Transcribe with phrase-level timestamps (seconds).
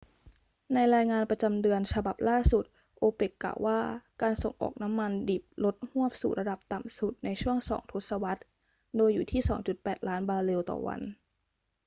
[0.73, 2.63] ในรายงานประจำเดือนฉบับล่าสุด
[2.97, 3.79] โอเปกกล่าวว่า
[4.21, 8.41] การส่งออกน้ำมันดิบลดฮวบสู่ระดับต่ำสุดในช่วงสองทศวรรษ
[8.97, 9.41] โดยอยู่ที่
[9.77, 11.01] 2.8 ล้านบาร์เรลต่อวัน